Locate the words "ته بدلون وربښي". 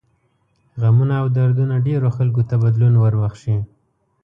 2.49-3.55